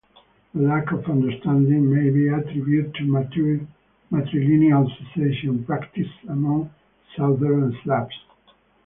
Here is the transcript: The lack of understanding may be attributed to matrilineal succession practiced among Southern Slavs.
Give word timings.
The 0.55 0.63
lack 0.63 0.91
of 0.93 1.05
understanding 1.07 1.93
may 1.93 2.09
be 2.09 2.27
attributed 2.27 2.95
to 2.95 3.67
matrilineal 4.11 4.89
succession 4.97 5.63
practiced 5.63 6.23
among 6.27 6.71
Southern 7.15 7.77
Slavs. 7.83 8.17